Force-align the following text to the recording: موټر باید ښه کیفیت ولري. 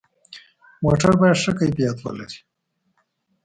موټر 0.83 1.11
باید 1.19 1.39
ښه 1.41 1.51
کیفیت 1.59 1.97
ولري. 2.01 2.39